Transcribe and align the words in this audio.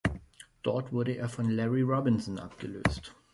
Dort 0.63 0.91
wurde 0.91 1.11
er 1.15 1.29
von 1.29 1.47
Larry 1.51 1.83
Robinson 1.83 2.39
abgelöst. 2.39 3.13